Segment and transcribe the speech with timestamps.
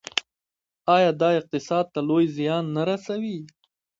[0.95, 3.37] آیا دا اقتصاد ته لوی زیان نه رسوي؟